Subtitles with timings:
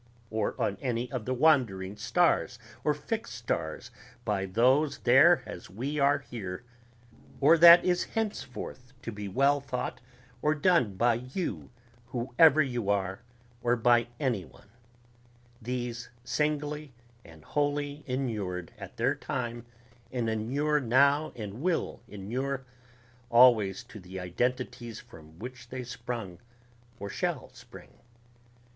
[0.31, 3.91] or on any of the wandering stars or fixed stars
[4.25, 6.63] by those there as we are here...
[7.39, 10.01] or that is henceforth to be well thought
[10.41, 11.69] or done by you
[12.07, 13.21] whoever you are,
[13.61, 14.69] or by any one
[15.61, 19.67] these singly and wholly inured at their time
[20.11, 22.65] and inure now and will inure
[23.29, 26.39] always to the identities from which they sprung
[26.99, 27.99] or shall spring